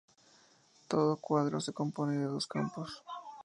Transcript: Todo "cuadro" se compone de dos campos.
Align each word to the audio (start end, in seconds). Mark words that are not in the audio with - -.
Todo 0.87 1.17
"cuadro" 1.17 1.61
se 1.61 1.73
compone 1.73 2.17
de 2.17 2.25
dos 2.25 2.47
campos. 2.47 3.03